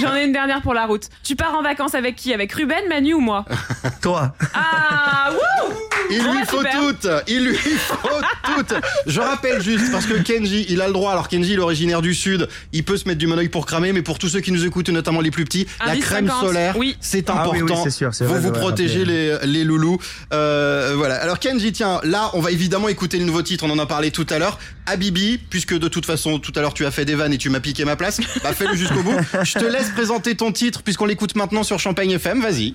J'en 0.00 0.14
ai 0.14 0.24
une 0.24 0.32
dernière 0.32 0.60
pour 0.60 0.74
la 0.74 0.86
route. 0.86 1.04
Tu 1.22 1.36
pars 1.36 1.54
en 1.54 1.62
vacances 1.62 1.94
avec 1.94 2.16
qui? 2.16 2.34
Avec 2.34 2.52
Ruben, 2.52 2.82
Manu 2.88 3.14
ou 3.14 3.20
moi? 3.20 3.44
Toi. 4.02 4.34
Ah, 4.54 5.30
wouh 5.32 5.74
Il 6.10 6.22
Bon, 6.22 6.32
lui 6.32 6.44
faut 6.44 6.62
toutes. 6.64 7.08
Il 7.28 7.46
lui 7.46 7.54
faut 7.56 8.11
toutes 8.44 8.74
Je 9.06 9.20
rappelle 9.20 9.62
juste, 9.62 9.90
parce 9.92 10.06
que 10.06 10.14
Kenji, 10.14 10.66
il 10.68 10.80
a 10.80 10.86
le 10.86 10.92
droit, 10.92 11.12
alors 11.12 11.28
Kenji, 11.28 11.52
il 11.52 11.58
est 11.58 11.62
originaire 11.62 12.02
du 12.02 12.14
Sud, 12.14 12.48
il 12.72 12.84
peut 12.84 12.96
se 12.96 13.06
mettre 13.08 13.18
du 13.18 13.26
monoeil 13.26 13.48
pour 13.48 13.66
cramer, 13.66 13.92
mais 13.92 14.02
pour 14.02 14.18
tous 14.18 14.28
ceux 14.28 14.40
qui 14.40 14.52
nous 14.52 14.64
écoutent, 14.64 14.88
notamment 14.90 15.20
les 15.20 15.30
plus 15.30 15.44
petits, 15.44 15.66
la 15.84 15.96
crème 15.96 16.28
50, 16.28 16.46
solaire, 16.46 16.76
oui. 16.76 16.96
c'est 17.00 17.28
Ah 17.30 17.48
oui, 17.50 17.58
important. 17.60 17.74
oui, 17.76 17.80
c'est 17.84 17.90
sûr, 17.96 18.14
c'est 18.14 18.24
vous 18.24 18.32
vrai, 18.34 18.40
vous 18.40 18.52
protégez 18.52 19.04
les, 19.04 19.36
les 19.44 19.64
loulous. 19.64 19.98
Euh, 20.32 20.94
voilà. 20.96 21.16
Alors 21.16 21.38
Kenji, 21.38 21.72
tiens, 21.72 22.00
là, 22.04 22.30
on 22.34 22.40
va 22.40 22.50
évidemment 22.50 22.88
écouter 22.88 23.18
le 23.18 23.24
nouveau 23.24 23.42
titre, 23.42 23.64
on 23.66 23.70
en 23.70 23.78
a 23.78 23.86
parlé 23.86 24.10
tout 24.10 24.26
à 24.30 24.38
l'heure. 24.38 24.58
Habibi, 24.86 25.38
puisque 25.38 25.78
de 25.78 25.86
toute 25.88 26.06
façon, 26.06 26.38
tout 26.40 26.52
à 26.56 26.60
l'heure, 26.60 26.74
tu 26.74 26.84
as 26.84 26.90
fait 26.90 27.04
des 27.04 27.14
vannes 27.14 27.32
et 27.32 27.38
tu 27.38 27.50
m'as 27.50 27.60
piqué 27.60 27.84
ma 27.84 27.94
place, 27.96 28.20
bah 28.42 28.52
fais-le 28.52 28.74
jusqu'au 28.74 29.02
bout. 29.02 29.14
Je 29.42 29.58
te 29.58 29.64
laisse 29.64 29.90
présenter 29.90 30.34
ton 30.34 30.50
titre, 30.52 30.82
puisqu'on 30.82 31.06
l'écoute 31.06 31.36
maintenant 31.36 31.62
sur 31.62 31.78
Champagne 31.78 32.10
FM, 32.10 32.40
vas-y. 32.42 32.74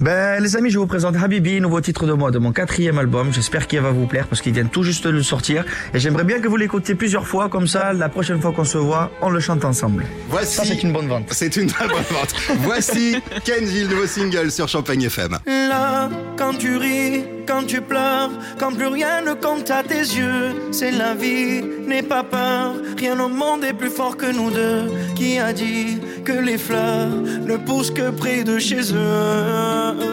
Ben, 0.00 0.42
les 0.42 0.56
amis, 0.56 0.70
je 0.70 0.78
vous 0.78 0.86
présente 0.86 1.16
Habibi, 1.16 1.60
nouveau 1.60 1.80
titre 1.80 2.06
de 2.06 2.12
moi, 2.12 2.30
de 2.30 2.38
mon 2.38 2.52
quatrième 2.52 2.98
album. 2.98 3.32
J'espère 3.32 3.66
qu'il 3.66 3.80
va 3.80 3.90
vous 3.90 4.06
plaire 4.06 4.26
parce 4.26 4.42
qu'il 4.42 4.52
vient 4.52 4.66
tout 4.66 4.82
juste 4.88 5.04
de 5.04 5.10
le 5.10 5.22
sortir. 5.22 5.66
Et 5.92 5.98
j'aimerais 6.00 6.24
bien 6.24 6.40
que 6.40 6.48
vous 6.48 6.56
l'écoutiez 6.56 6.94
plusieurs 6.94 7.26
fois, 7.26 7.50
comme 7.50 7.68
ça, 7.68 7.92
la 7.92 8.08
prochaine 8.08 8.40
fois 8.40 8.52
qu'on 8.52 8.64
se 8.64 8.78
voit, 8.78 9.10
on 9.20 9.28
le 9.28 9.38
chante 9.38 9.62
ensemble. 9.66 10.06
Voici. 10.30 10.56
Ça, 10.56 10.64
c'est 10.64 10.82
une 10.82 10.94
bonne 10.94 11.08
vente. 11.08 11.26
C'est 11.30 11.56
une 11.56 11.66
très 11.66 11.86
bonne 11.86 12.08
vente. 12.10 12.32
Voici 12.60 13.16
Kenji, 13.44 13.82
le 13.82 13.88
nouveau 13.88 14.06
single 14.06 14.50
sur 14.50 14.66
Champagne 14.66 15.02
FM. 15.02 15.32
Là, 15.46 16.08
quand 16.38 16.54
tu 16.54 16.78
ris, 16.78 17.24
quand 17.46 17.64
tu 17.66 17.82
pleures, 17.82 18.30
quand 18.58 18.72
plus 18.72 18.86
rien 18.86 19.20
ne 19.20 19.34
compte 19.34 19.70
à 19.70 19.82
tes 19.82 20.06
yeux, 20.20 20.54
c'est 20.72 20.90
la 20.90 21.12
vie, 21.14 21.62
n'aie 21.86 22.02
pas 22.02 22.24
peur, 22.24 22.72
rien 22.96 23.20
au 23.20 23.28
monde 23.28 23.64
est 23.64 23.74
plus 23.74 23.90
fort 23.90 24.16
que 24.16 24.30
nous 24.38 24.50
deux. 24.50 24.90
Qui 25.14 25.38
a 25.38 25.52
dit 25.52 25.98
que 26.24 26.32
les 26.32 26.56
fleurs 26.56 27.10
ne 27.50 27.56
poussent 27.58 27.90
que 27.90 28.08
près 28.10 28.42
de 28.42 28.58
chez 28.58 28.82
eux? 28.94 30.07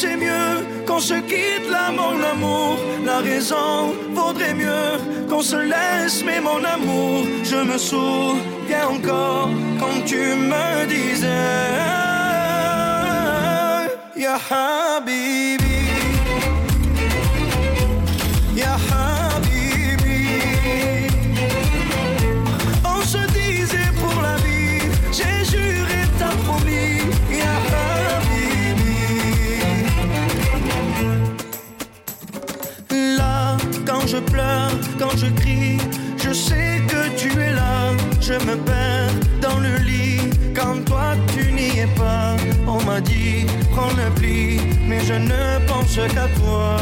C'est 0.00 0.16
mieux 0.16 0.52
qu'on 0.86 0.98
se 0.98 1.14
quitte 1.30 1.68
là, 1.70 1.90
mon 1.90 2.16
amour. 2.32 2.78
La 3.04 3.18
raison 3.18 3.92
vaudrait 4.14 4.54
mieux 4.54 4.92
qu'on 5.28 5.42
se 5.42 5.56
laisse, 5.56 6.24
mais 6.24 6.40
mon 6.40 6.62
amour, 6.76 7.26
je 7.44 7.56
me 7.70 7.76
souviens 7.76 8.86
encore 8.96 9.50
quand 9.78 9.98
tu 10.06 10.22
me 10.50 10.86
disais, 10.86 11.90
pleure, 34.30 34.70
quand 34.98 35.16
je 35.16 35.26
crie, 35.40 35.78
je 36.24 36.32
sais 36.32 36.80
que 36.88 37.08
tu 37.16 37.30
es 37.40 37.52
là. 37.52 37.92
Je 38.20 38.34
me 38.34 38.56
perds 38.56 39.14
dans 39.40 39.58
le 39.58 39.76
lit 39.84 40.20
quand 40.54 40.84
toi 40.84 41.14
tu 41.34 41.52
n'y 41.52 41.80
es 41.80 41.88
pas. 41.96 42.36
On 42.66 42.80
m'a 42.84 43.00
dit, 43.00 43.46
prends 43.72 43.92
le 44.02 44.10
pli, 44.18 44.60
mais 44.86 45.00
je 45.04 45.14
ne 45.14 45.58
pense 45.66 45.96
qu'à 46.14 46.28
toi. 46.40 46.76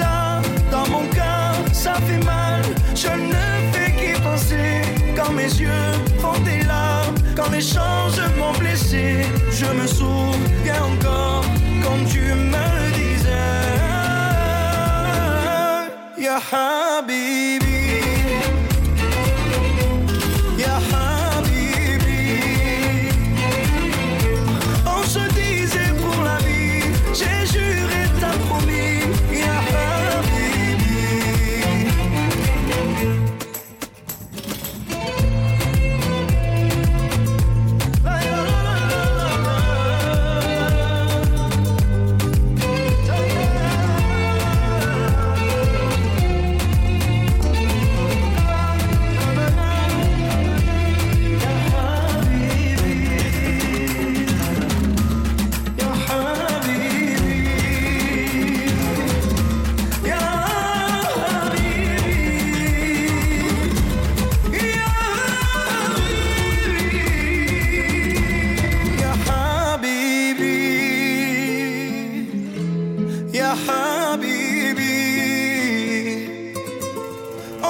Là, 0.00 0.40
dans 0.70 0.86
mon 0.90 1.06
cœur, 1.18 1.54
ça 1.72 1.94
fait 2.06 2.22
mal. 2.24 2.62
Je 2.94 3.08
ne 3.32 3.44
fais 3.72 3.90
qu'y 3.98 4.20
penser. 4.20 4.82
Quand 5.16 5.32
mes 5.32 5.52
yeux 5.64 5.92
font 6.18 6.38
des 6.44 6.62
larmes, 6.64 7.14
quand 7.34 7.50
les 7.50 7.60
choses 7.60 8.20
m'ont 8.38 8.56
blessé, 8.58 9.26
je 9.50 9.66
me 9.78 9.86
souviens 9.86 10.82
encore 10.92 11.44
quand 11.82 12.04
tu 12.10 12.20
me 12.20 12.75
Ya 16.26 16.40
Habibi, 16.40 17.65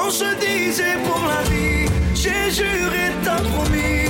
On 0.07 0.11
se 0.11 0.37
disait 0.39 0.99
pour 1.05 1.21
la 1.27 1.43
vie, 1.51 1.91
j'ai 2.15 2.49
juré, 2.53 3.11
t'as 3.25 3.41
promis. 3.41 4.07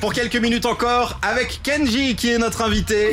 Pour 0.00 0.12
quelques 0.12 0.34
minutes 0.34 0.66
encore 0.66 1.20
avec 1.22 1.60
Kenji 1.62 2.16
qui 2.16 2.32
est 2.32 2.38
notre 2.38 2.62
invité. 2.62 3.12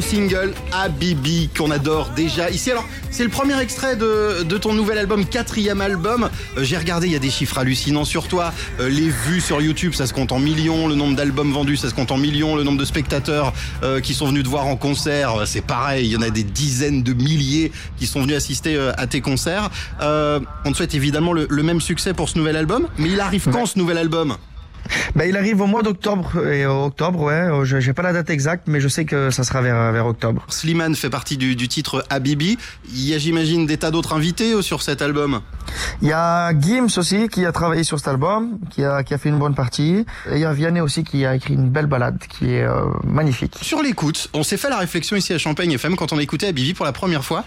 Le 0.00 0.06
single 0.06 0.54
Habibi 0.72 1.50
qu'on 1.54 1.70
adore 1.70 2.08
déjà 2.16 2.48
ici. 2.48 2.70
Alors, 2.70 2.88
c'est 3.10 3.22
le 3.22 3.28
premier 3.28 3.60
extrait 3.60 3.96
de, 3.96 4.44
de 4.44 4.56
ton 4.56 4.72
nouvel 4.72 4.96
album, 4.96 5.26
quatrième 5.26 5.82
album. 5.82 6.30
Euh, 6.56 6.64
J'ai 6.64 6.78
regardé, 6.78 7.06
il 7.06 7.12
y 7.12 7.16
a 7.16 7.18
des 7.18 7.28
chiffres 7.28 7.58
hallucinants 7.58 8.06
sur 8.06 8.26
toi. 8.26 8.50
Euh, 8.80 8.88
les 8.88 9.10
vues 9.10 9.42
sur 9.42 9.60
YouTube, 9.60 9.92
ça 9.92 10.06
se 10.06 10.14
compte 10.14 10.32
en 10.32 10.38
millions. 10.38 10.88
Le 10.88 10.94
nombre 10.94 11.16
d'albums 11.16 11.52
vendus, 11.52 11.76
ça 11.76 11.90
se 11.90 11.94
compte 11.94 12.12
en 12.12 12.16
millions. 12.16 12.56
Le 12.56 12.62
nombre 12.62 12.78
de 12.78 12.84
spectateurs 12.86 13.52
euh, 13.82 14.00
qui 14.00 14.14
sont 14.14 14.28
venus 14.28 14.44
te 14.44 14.48
voir 14.48 14.66
en 14.66 14.76
concert, 14.76 15.42
c'est 15.44 15.60
pareil. 15.60 16.06
Il 16.06 16.12
y 16.12 16.16
en 16.16 16.22
a 16.22 16.30
des 16.30 16.44
dizaines 16.44 17.02
de 17.02 17.12
milliers 17.12 17.70
qui 17.98 18.06
sont 18.06 18.22
venus 18.22 18.36
assister 18.36 18.78
à 18.96 19.06
tes 19.06 19.20
concerts. 19.20 19.68
Euh, 20.00 20.40
on 20.64 20.72
te 20.72 20.78
souhaite 20.78 20.94
évidemment 20.94 21.34
le, 21.34 21.46
le 21.50 21.62
même 21.62 21.82
succès 21.82 22.14
pour 22.14 22.30
ce 22.30 22.38
nouvel 22.38 22.56
album. 22.56 22.86
Mais 22.96 23.10
il 23.10 23.20
arrive 23.20 23.48
quand 23.52 23.66
ce 23.66 23.78
nouvel 23.78 23.98
album? 23.98 24.34
Ben, 25.14 25.28
il 25.28 25.36
arrive 25.36 25.60
au 25.60 25.66
mois 25.66 25.82
d'octobre 25.82 26.32
et 26.46 26.64
euh, 26.64 26.70
octobre, 26.86 27.20
ouais. 27.20 27.32
euh, 27.32 27.64
je- 27.64 27.80
J'ai 27.80 27.92
pas 27.92 28.02
la 28.02 28.12
date 28.12 28.30
exacte, 28.30 28.64
mais 28.66 28.80
je 28.80 28.88
sais 28.88 29.04
que 29.04 29.30
ça 29.30 29.44
sera 29.44 29.60
vers 29.62 29.92
vers 29.92 30.06
octobre. 30.06 30.44
Slimane 30.48 30.94
fait 30.94 31.10
partie 31.10 31.36
du, 31.36 31.56
du 31.56 31.68
titre 31.68 32.04
Habibi. 32.10 32.58
Il 32.92 33.08
y 33.08 33.14
a, 33.14 33.18
j'imagine, 33.18 33.66
des 33.66 33.76
tas 33.78 33.90
d'autres 33.90 34.12
invités 34.14 34.52
euh, 34.52 34.62
sur 34.62 34.82
cet 34.82 35.02
album? 35.02 35.40
Il 36.02 36.08
y 36.08 36.12
a 36.12 36.52
Gims 36.58 36.88
aussi 36.98 37.28
qui 37.28 37.44
a 37.46 37.52
travaillé 37.52 37.84
sur 37.84 37.98
cet 37.98 38.08
album, 38.08 38.58
qui 38.70 38.84
a 38.84 39.02
qui 39.02 39.14
a 39.14 39.18
fait 39.18 39.28
une 39.28 39.38
bonne 39.38 39.54
partie. 39.54 40.04
Et 40.30 40.34
il 40.34 40.38
y 40.40 40.44
a 40.44 40.52
Vianney 40.52 40.80
aussi 40.80 41.04
qui 41.04 41.24
a 41.24 41.34
écrit 41.34 41.54
une 41.54 41.68
belle 41.70 41.86
balade 41.86 42.18
qui 42.28 42.52
est 42.54 42.62
euh, 42.64 42.84
magnifique. 43.04 43.56
Sur 43.62 43.82
l'écoute, 43.82 44.28
on 44.34 44.42
s'est 44.42 44.56
fait 44.56 44.70
la 44.70 44.78
réflexion 44.78 45.16
ici 45.16 45.32
à 45.32 45.38
Champagne 45.38 45.70
FM 45.72 45.96
quand 45.96 46.12
on 46.12 46.18
a 46.18 46.22
écouté 46.22 46.46
Habibi 46.48 46.74
pour 46.74 46.84
la 46.86 46.92
première 46.92 47.24
fois. 47.24 47.44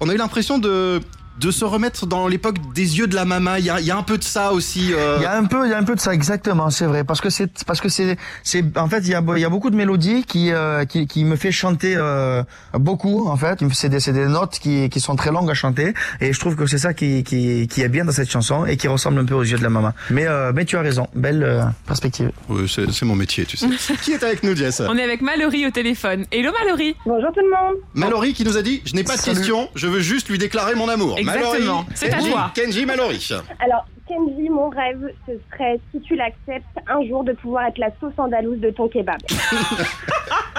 On 0.00 0.08
a 0.08 0.14
eu 0.14 0.16
l'impression 0.16 0.58
de 0.58 1.00
de 1.40 1.50
se 1.50 1.64
remettre 1.64 2.06
dans 2.06 2.28
l'époque 2.28 2.56
des 2.74 2.98
yeux 2.98 3.06
de 3.06 3.14
la 3.14 3.24
mama. 3.24 3.58
Il 3.58 3.64
y 3.64 3.70
a, 3.70 3.80
il 3.80 3.86
y 3.86 3.90
a 3.90 3.96
un 3.96 4.02
peu 4.02 4.18
de 4.18 4.24
ça 4.24 4.52
aussi. 4.52 4.92
euh, 4.92 5.16
Il 5.18 5.22
y 5.22 5.26
a 5.26 5.36
un 5.36 5.44
peu, 5.44 5.66
il 5.66 5.70
y 5.70 5.74
a 5.74 5.78
un 5.78 5.82
peu 5.82 5.94
de 5.94 6.00
ça 6.00 6.14
exactement, 6.14 6.70
c'est 6.70 6.86
vrai, 6.86 7.02
parce 7.04 7.20
que 7.20 7.28
c'est, 7.30 7.64
parce 7.64 7.80
que 7.80 7.88
c'est, 7.88 8.16
c'est, 8.42 8.64
en 8.78 8.88
fait, 8.88 9.00
il 9.00 9.08
y 9.10 9.14
a, 9.14 9.22
il 9.36 9.40
y 9.40 9.44
a 9.44 9.48
beaucoup 9.48 9.70
de 9.70 9.76
mélodies 9.76 10.24
qui, 10.24 10.52
euh, 10.52 10.84
qui, 10.84 11.06
qui 11.06 11.24
me 11.24 11.36
fait 11.36 11.50
chanter 11.52 11.94
euh, 11.96 12.42
beaucoup, 12.74 13.28
en 13.28 13.36
fait. 13.36 13.58
C'est 13.72 13.88
des, 13.88 13.98
c'est 14.00 14.12
des 14.12 14.26
notes 14.26 14.58
qui, 14.60 14.88
qui 14.90 15.00
sont 15.00 15.16
très 15.16 15.32
longues 15.32 15.50
à 15.50 15.54
chanter, 15.54 15.92
et 16.20 16.32
je 16.32 16.38
trouve 16.40 16.54
que 16.54 16.66
c'est 16.66 16.78
ça 16.78 16.94
qui, 16.94 17.24
qui, 17.24 17.66
qui 17.68 17.82
est 17.82 17.88
bien 17.88 18.04
dans 18.04 18.12
cette 18.12 18.30
chanson 18.30 18.64
et 18.66 18.76
qui 18.76 18.86
ressemble 18.88 19.18
un 19.18 19.24
peu 19.24 19.34
aux 19.34 19.42
yeux 19.42 19.58
de 19.58 19.62
la 19.64 19.70
maman. 19.70 19.92
Mais, 20.10 20.26
euh, 20.26 20.52
mais 20.54 20.64
tu 20.64 20.76
as 20.76 20.82
raison, 20.82 21.08
belle 21.14 21.42
euh, 21.42 21.64
perspective. 21.86 22.30
ouais, 22.48 22.66
c'est 22.68 22.90
c'est 22.92 23.04
mon 23.06 23.16
métier, 23.16 23.44
tu 23.44 23.56
sais. 23.56 23.66
qui 24.02 24.12
est 24.12 24.22
avec 24.22 24.44
nous, 24.44 24.54
Jess? 24.54 24.80
On 24.88 24.96
est 24.96 25.02
avec 25.02 25.20
Mallory 25.20 25.66
au 25.66 25.70
téléphone. 25.70 26.26
Hello 26.30 26.52
Mallory 26.62 26.94
Bonjour 27.04 27.30
tout 27.32 27.40
le 27.40 27.50
monde. 27.50 27.76
Mallory 27.94 28.34
qui 28.34 28.44
nous 28.44 28.56
a 28.56 28.62
dit 28.62 28.82
Je 28.84 28.94
n'ai 28.94 29.02
pas 29.02 29.16
de 29.16 29.20
Salut. 29.20 29.36
questions, 29.38 29.68
je 29.74 29.88
veux 29.88 30.00
juste 30.00 30.28
lui 30.28 30.38
déclarer 30.38 30.74
mon 30.76 30.88
amour. 30.88 31.16
Exactement. 31.32 31.64
Mallory, 31.82 31.86
C'est 31.94 32.12
à 32.12 32.16
Kenji, 32.18 32.30
toi. 32.30 32.50
Kenji 32.54 32.86
Mallory. 32.86 33.28
Alors, 33.60 33.86
Kenji, 34.06 34.48
mon 34.50 34.68
rêve, 34.68 35.08
ce 35.26 35.32
serait, 35.50 35.80
si 35.90 36.00
tu 36.02 36.14
l'acceptes, 36.14 36.66
un 36.88 37.06
jour 37.08 37.24
de 37.24 37.32
pouvoir 37.32 37.66
être 37.66 37.78
la 37.78 37.88
sauce 38.00 38.12
andalouse 38.18 38.60
de 38.60 38.70
ton 38.70 38.88
kebab. 38.88 39.18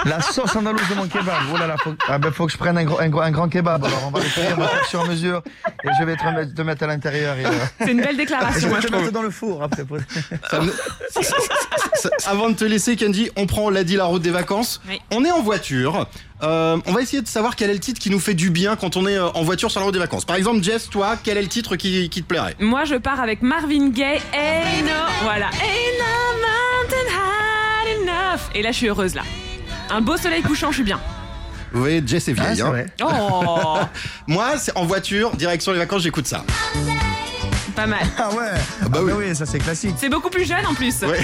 La 0.04 0.20
sauce 0.20 0.54
andalouse 0.54 0.88
de 0.88 0.94
mon 0.94 1.08
kebab. 1.08 1.34
Oh 1.52 1.56
là 1.56 1.66
là, 1.66 1.76
faut, 1.78 1.94
ah 2.08 2.18
ben, 2.18 2.30
faut 2.30 2.46
que 2.46 2.52
je 2.52 2.58
prenne 2.58 2.76
un, 2.78 2.84
gros, 2.84 3.00
un, 3.00 3.08
gros- 3.08 3.22
un 3.22 3.30
grand 3.30 3.48
kebab. 3.48 3.84
Alors, 3.84 3.98
on 4.06 4.10
va 4.10 4.20
le 4.20 4.26
faire, 4.26 4.54
on 4.56 4.60
va 4.60 4.68
faire 4.68 4.84
sur 4.84 5.04
mesure, 5.06 5.42
et 5.86 5.90
je 6.00 6.04
vais 6.04 6.16
te, 6.16 6.24
remettre- 6.24 6.54
te 6.54 6.62
mettre 6.62 6.82
à 6.82 6.86
l'intérieur. 6.86 7.36
Et, 7.38 7.46
euh, 7.46 7.50
C'est 7.80 7.90
une 7.92 8.00
belle 8.00 8.14
et 8.14 8.18
déclaration, 8.18 8.68
je 8.68 8.74
vais 8.74 8.80
je 8.82 8.86
te 8.88 8.92
mettre 8.94 9.12
dans 9.12 9.22
le 9.22 9.30
four 9.30 9.62
après. 9.62 9.84
pour- 9.84 9.98
Ça 10.50 10.60
me- 10.60 10.72
Ça- 11.22 12.10
Avant 12.26 12.50
de 12.50 12.54
te 12.54 12.64
laisser, 12.64 12.96
Kenji, 12.96 13.30
on 13.36 13.46
prend, 13.46 13.62
on 13.62 13.70
l'a 13.70 13.84
dit, 13.84 13.96
la 13.96 14.04
route 14.04 14.22
des 14.22 14.30
vacances. 14.30 14.80
Oui. 14.88 15.00
On 15.12 15.24
est 15.24 15.30
en 15.30 15.42
voiture. 15.42 16.06
Euh, 16.42 16.76
on 16.86 16.92
va 16.92 17.00
essayer 17.00 17.22
de 17.22 17.28
savoir 17.28 17.56
quel 17.56 17.70
est 17.70 17.74
le 17.74 17.80
titre 17.80 17.98
qui 18.00 18.10
nous 18.10 18.20
fait 18.20 18.34
du 18.34 18.50
bien 18.50 18.76
quand 18.76 18.96
on 18.96 19.06
est 19.06 19.16
euh, 19.16 19.28
en 19.30 19.42
voiture 19.42 19.70
sur 19.70 19.80
la 19.80 19.86
route 19.86 19.94
des 19.94 19.98
vacances. 20.00 20.24
Par 20.26 20.36
exemple, 20.36 20.62
Jess, 20.62 20.90
toi, 20.90 21.16
quel 21.22 21.38
est 21.38 21.42
le 21.42 21.48
titre 21.48 21.76
qui, 21.76 22.10
qui 22.10 22.22
te 22.22 22.26
plairait? 22.28 22.54
Moi 22.60 22.84
je 22.84 22.96
pars 22.96 23.20
avec 23.20 23.40
Marvin 23.40 23.88
Gaye. 23.88 24.20
Ain't 24.34 24.82
no, 24.84 24.90
voilà. 25.22 25.46
Ain't 25.46 25.98
no 25.98 26.40
mountain 26.42 27.10
high 27.10 28.02
enough. 28.02 28.40
Et 28.54 28.62
là 28.62 28.70
je 28.72 28.76
suis 28.76 28.88
heureuse 28.88 29.14
là. 29.14 29.22
Un 29.90 30.02
beau 30.02 30.16
soleil 30.18 30.42
couchant, 30.42 30.68
je 30.70 30.76
suis 30.76 30.84
bien. 30.84 31.00
Vous 31.72 31.80
voyez, 31.80 32.02
Jess 32.06 32.28
est 32.28 32.34
Ah, 32.38 32.42
vieille. 32.44 32.56
c'est 32.56 32.62
hein. 32.62 32.68
vrai. 32.68 32.86
Oh, 33.02 33.78
Moi, 34.28 34.58
c'est 34.58 34.76
en 34.76 34.84
voiture, 34.84 35.36
direction 35.36 35.72
les 35.72 35.78
vacances, 35.78 36.02
j'écoute 36.02 36.26
ça. 36.26 36.44
pas 37.76 37.86
mal. 37.86 38.00
Ah 38.18 38.30
ouais. 38.30 38.50
bah 38.88 38.98
Ah 39.00 39.02
oui. 39.04 39.12
oui, 39.16 39.36
ça 39.36 39.46
c'est 39.46 39.58
classique. 39.58 39.94
C'est 39.98 40.08
beaucoup 40.08 40.30
plus 40.30 40.44
jeune 40.44 40.66
en 40.66 40.74
plus. 40.74 41.00
Ouais. 41.02 41.20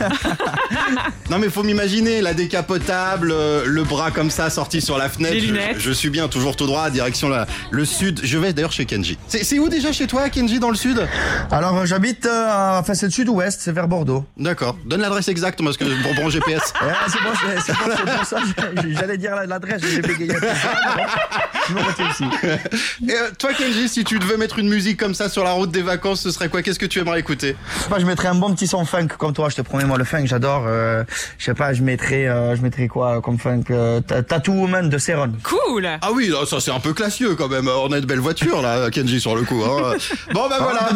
non 1.30 1.38
mais 1.38 1.48
faut 1.48 1.62
m'imaginer 1.62 2.20
la 2.20 2.34
décapotable, 2.34 3.30
euh, 3.32 3.64
le 3.66 3.82
bras 3.84 4.10
comme 4.10 4.30
ça 4.30 4.50
sorti 4.50 4.80
sur 4.80 4.98
la 4.98 5.08
fenêtre. 5.08 5.34
Les 5.34 5.40
Je- 5.40 5.46
lunettes. 5.46 5.76
Je, 5.78 5.90
suis 5.92 6.10
bien 6.10 6.28
toujours 6.28 6.56
tout 6.56 6.66
droit, 6.66 6.90
direction 6.90 7.28
la, 7.28 7.46
le 7.70 7.84
sud. 7.84 8.20
Je 8.22 8.38
vais 8.38 8.52
d'ailleurs 8.52 8.72
chez 8.72 8.84
Kenji. 8.86 9.18
C'est 9.28 9.58
où 9.58 9.68
déjà 9.68 9.92
chez 9.92 10.06
toi, 10.06 10.28
Kenji, 10.28 10.58
dans 10.60 10.70
le 10.70 10.76
sud? 10.76 11.06
Alors 11.50 11.78
euh, 11.78 11.86
j'habite, 11.86 12.26
euh, 12.26 12.78
enfin 12.78 12.94
c'est 12.94 13.06
le 13.06 13.12
sud-ouest, 13.12 13.60
c'est 13.62 13.72
vers 13.72 13.88
Bordeaux. 13.88 14.24
D'accord. 14.36 14.76
Donne 14.86 15.00
l'adresse 15.00 15.28
exacte 15.28 15.62
parce 15.62 15.76
que 15.76 15.84
pour 16.02 16.14
mon 16.14 16.30
GPS. 16.30 16.72
Ouais, 16.88 16.94
c'est 17.08 17.18
bon, 17.22 17.30
c'est 17.34 17.60
c'est 17.60 17.72
bon, 17.72 17.90
c'est 17.96 18.16
pour 18.16 18.24
ça. 18.24 18.36
J'allais 18.98 19.18
dire 19.18 19.34
l'adresse, 19.46 19.82
j'ai 19.84 20.00
bégayé. 20.00 20.34
un 20.34 20.38
peu. 20.40 20.46
Je 21.68 21.74
me 21.74 21.80
retiens 21.82 22.08
ici. 22.10 22.24
Et 23.08 23.12
euh, 23.12 23.30
toi, 23.38 23.52
Kenji, 23.52 23.88
si 23.88 24.04
tu 24.04 24.18
devais 24.18 24.36
mettre 24.36 24.58
une 24.58 24.68
musique 24.68 24.98
comme 24.98 25.14
ça 25.14 25.28
sur 25.28 25.44
la 25.44 25.52
route 25.52 25.70
des 25.70 25.82
vacances, 25.82 26.20
ce 26.22 26.30
serait 26.30 26.48
quoi? 26.48 26.62
Qu'est-ce 26.62 26.78
que 26.78 26.86
tu 26.86 26.98
aimerais 27.00 27.20
écouter? 27.20 27.56
Je 27.76 27.82
sais 27.82 27.88
pas, 27.90 27.98
je 27.98 28.06
mettrais 28.06 28.28
un 28.28 28.34
bon 28.34 28.54
petit 28.54 28.66
son 28.66 28.84
funk 28.84 29.08
comme 29.18 29.32
toi. 29.34 29.48
Je 29.50 29.56
te 29.56 29.62
promets, 29.62 29.84
moi 29.88 29.98
le 29.98 30.04
funk, 30.04 30.26
j'adore. 30.26 30.64
Euh, 30.66 31.02
je 31.38 31.46
sais 31.46 31.54
pas, 31.54 31.72
je 31.72 31.82
mettrais, 31.82 32.28
euh, 32.28 32.54
je 32.54 32.62
mettrais 32.62 32.86
quoi 32.86 33.20
comme 33.20 33.38
funk 33.38 33.64
euh, 33.70 34.00
Ta- 34.00 34.22
Tattoo 34.22 34.52
Woman 34.52 34.88
de 34.88 34.98
Céron. 34.98 35.32
Cool. 35.42 35.88
Ah 36.00 36.10
oui, 36.14 36.28
là, 36.28 36.46
ça 36.46 36.60
c'est 36.60 36.70
un 36.70 36.78
peu 36.80 36.92
classieux 36.92 37.34
quand 37.34 37.48
même. 37.48 37.68
On 37.68 37.90
a 37.92 38.00
de 38.00 38.06
belles 38.06 38.20
voitures 38.20 38.62
là, 38.62 38.90
Kenji, 38.92 39.20
sur 39.20 39.34
le 39.34 39.42
coup. 39.42 39.62
hein. 39.64 39.94
Bon 40.32 40.48
bah 40.48 40.58
voilà. 40.60 40.88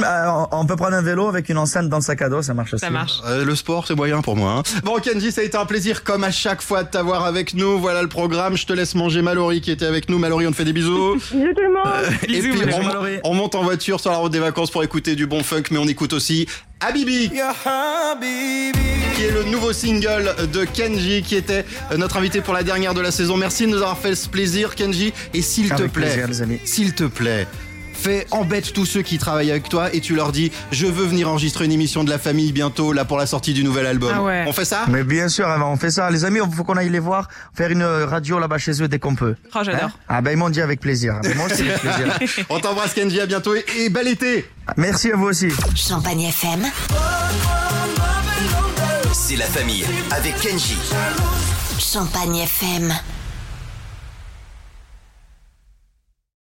Euh, 0.42 0.46
on 0.52 0.66
peut 0.66 0.76
prendre 0.76 0.94
un 0.94 1.02
vélo 1.02 1.28
avec 1.28 1.48
une 1.48 1.58
enceinte 1.58 1.88
dans 1.88 1.96
le 1.96 2.02
sac 2.02 2.22
à 2.22 2.28
dos, 2.28 2.42
ça 2.42 2.54
marche 2.54 2.74
aussi. 2.74 2.84
Ça 2.84 2.90
marche. 2.90 3.20
Euh, 3.26 3.44
le 3.44 3.54
sport, 3.56 3.86
c'est 3.86 3.94
moyen 3.96 4.20
pour 4.22 4.36
moi. 4.36 4.52
hein. 4.58 4.62
Bon, 4.84 4.96
Kenji, 5.00 5.32
ça 5.32 5.40
a 5.40 5.44
été 5.44 5.56
un 5.56 5.66
plaisir, 5.66 6.04
comme 6.04 6.22
à 6.24 6.30
chaque 6.30 6.62
fois, 6.62 6.84
de 6.84 6.88
t'avoir 6.88 7.24
avec 7.24 7.54
nous. 7.54 7.78
Voilà 7.78 8.02
le 8.02 8.08
programme. 8.08 8.56
Je 8.56 8.66
te 8.66 8.72
laisse 8.72 8.94
manger 8.94 9.22
Mallory 9.22 9.60
qui 9.60 9.70
était 9.70 9.86
avec 9.86 10.08
nous. 10.08 10.18
Mallory, 10.18 10.46
on 10.46 10.50
te 10.50 10.56
fait 10.56 10.64
des 10.64 10.72
bisous. 10.72 11.14
Bisous 11.32 11.54
tout 11.54 11.62
le 11.62 11.72
monde. 11.72 12.12
Et 12.24 12.26
Bisous, 12.26 12.52
puis, 12.52 13.20
on 13.24 13.34
monte 13.34 13.54
en 13.54 13.62
voiture 13.62 14.00
sur 14.00 14.10
la 14.10 14.18
route 14.18 14.32
des 14.32 14.38
vacances 14.38 14.70
pour 14.70 14.82
écouter 14.84 15.14
du 15.16 15.26
bon 15.26 15.42
funk, 15.42 15.62
mais 15.70 15.78
on 15.78 15.86
écoute 15.88 16.12
aussi 16.12 16.46
Habibi, 16.84 17.30
qui 19.14 19.22
est 19.22 19.30
le 19.30 19.44
nouveau 19.44 19.72
single 19.72 20.34
de 20.52 20.64
Kenji, 20.64 21.22
qui 21.22 21.36
était 21.36 21.64
euh, 21.92 21.96
notre 21.96 22.16
invité 22.16 22.40
pour 22.40 22.54
la 22.54 22.64
dernière 22.64 22.92
de 22.92 23.00
la 23.00 23.12
saison. 23.12 23.36
Merci 23.36 23.66
de 23.66 23.70
nous 23.70 23.76
avoir 23.76 23.98
fait 23.98 24.16
ce 24.16 24.28
plaisir, 24.28 24.74
Kenji. 24.74 25.12
Et 25.32 25.42
s'il 25.42 25.68
te 25.70 25.84
plaît, 25.84 26.24
s'il 26.64 26.94
te 26.94 27.04
plaît, 27.04 27.46
fais 28.02 28.26
embête 28.32 28.72
tous 28.72 28.84
ceux 28.84 29.02
qui 29.02 29.16
travaillent 29.18 29.50
avec 29.52 29.68
toi 29.68 29.94
et 29.94 30.00
tu 30.00 30.14
leur 30.16 30.32
dis 30.32 30.50
je 30.72 30.86
veux 30.86 31.06
venir 31.06 31.28
enregistrer 31.28 31.64
une 31.66 31.72
émission 31.72 32.02
de 32.02 32.10
la 32.10 32.18
famille 32.18 32.52
bientôt 32.52 32.92
là 32.92 33.04
pour 33.04 33.16
la 33.16 33.26
sortie 33.26 33.52
du 33.54 33.62
nouvel 33.62 33.86
album. 33.86 34.12
Ah 34.14 34.22
ouais. 34.22 34.44
On 34.48 34.52
fait 34.52 34.64
ça? 34.64 34.84
Mais 34.88 35.04
bien 35.04 35.28
sûr, 35.28 35.46
on 35.46 35.76
fait 35.76 35.90
ça. 35.90 36.10
Les 36.10 36.24
amis, 36.24 36.40
il 36.44 36.52
faut 36.54 36.64
qu'on 36.64 36.76
aille 36.76 36.90
les 36.90 36.98
voir, 36.98 37.28
faire 37.54 37.70
une 37.70 37.84
radio 37.84 38.38
là-bas 38.40 38.58
chez 38.58 38.82
eux 38.82 38.88
dès 38.88 38.98
qu'on 38.98 39.14
peut. 39.14 39.36
Oh, 39.54 39.60
j'adore. 39.62 39.84
Hein? 39.84 39.92
Ah 40.08 40.20
ben 40.20 40.32
ils 40.32 40.36
m'ont 40.36 40.50
dit 40.50 40.60
avec 40.60 40.80
plaisir. 40.80 41.20
Ben, 41.22 41.36
moi 41.36 41.46
aussi 41.46 41.62
avec 41.62 41.78
plaisir. 41.80 42.44
On 42.50 42.58
t'embrasse 42.58 42.92
Kenji, 42.94 43.20
à 43.20 43.26
bientôt 43.26 43.54
et, 43.54 43.64
et 43.78 43.88
bel 43.88 44.08
été 44.08 44.48
Merci 44.76 45.12
à 45.12 45.16
vous 45.16 45.26
aussi. 45.26 45.48
Champagne 45.76 46.22
FM. 46.22 46.64
C'est 49.12 49.36
la 49.36 49.46
famille 49.46 49.84
avec 50.10 50.36
Kenji. 50.40 50.76
Champagne 51.78 52.36
FM. 52.38 52.92